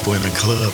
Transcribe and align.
people 0.00 0.14
in 0.14 0.22
the 0.22 0.30
club. 0.30 0.72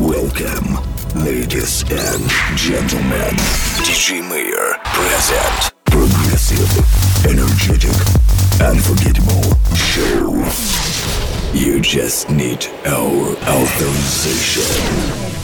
Welcome, 0.00 0.78
ladies 1.24 1.82
and 1.82 2.28
gentlemen. 2.56 3.34
DJ 3.84 4.28
Mayor 4.28 4.76
present 4.84 5.72
progressive, 5.84 6.70
energetic, 7.26 7.96
unforgettable 8.60 9.54
show. 9.74 10.32
You 11.52 11.80
just 11.80 12.28
need 12.28 12.66
our 12.86 13.36
authorization. 13.46 15.35